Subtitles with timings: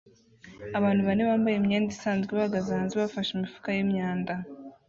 [0.77, 4.33] Abantu bane bambaye imyenda isanzwe bahagaze hanze bafashe imifuka yimyanda